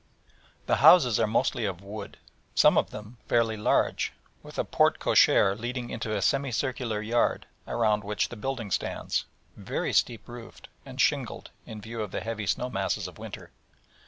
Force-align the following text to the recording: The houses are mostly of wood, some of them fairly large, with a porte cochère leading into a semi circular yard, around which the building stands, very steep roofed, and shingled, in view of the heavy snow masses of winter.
The 0.65 0.77
houses 0.77 1.19
are 1.19 1.27
mostly 1.27 1.63
of 1.65 1.83
wood, 1.83 2.17
some 2.55 2.75
of 2.75 2.89
them 2.89 3.19
fairly 3.27 3.55
large, 3.55 4.13
with 4.41 4.57
a 4.57 4.63
porte 4.65 4.97
cochère 4.97 5.55
leading 5.55 5.91
into 5.91 6.15
a 6.15 6.23
semi 6.23 6.51
circular 6.51 7.03
yard, 7.03 7.45
around 7.67 8.03
which 8.03 8.29
the 8.29 8.35
building 8.35 8.71
stands, 8.71 9.25
very 9.55 9.93
steep 9.93 10.27
roofed, 10.27 10.69
and 10.87 10.99
shingled, 10.99 11.51
in 11.67 11.81
view 11.81 12.01
of 12.01 12.09
the 12.09 12.21
heavy 12.21 12.47
snow 12.47 12.71
masses 12.71 13.07
of 13.07 13.19
winter. 13.19 13.51